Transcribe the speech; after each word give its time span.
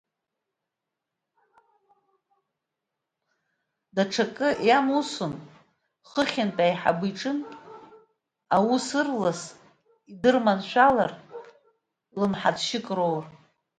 Даҽакы 3.95 4.49
иамусын 4.67 5.33
хыхьынтә, 6.09 6.61
аиҳабы 6.65 7.05
иҿынтә, 7.11 7.53
аус 8.55 8.87
ырлас 8.99 9.41
идырманшәалартә, 10.11 11.23
лымҳаҭшьык 12.19 12.85
роур. 12.97 13.25